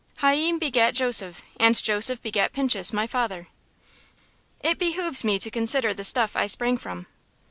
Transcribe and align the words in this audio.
Hayyim 0.21 0.57
begat 0.57 0.95
Joseph, 0.95 1.43
and 1.57 1.75
Joseph 1.79 2.23
begat 2.23 2.53
Pinchus, 2.53 2.91
my 2.91 3.05
father. 3.05 3.49
It 4.61 4.79
behooves 4.79 5.23
me 5.23 5.37
to 5.37 5.51
consider 5.51 5.93
the 5.93 6.03
stuff 6.03 6.35
I 6.35 6.47
sprang 6.47 6.77
from. 6.79 7.05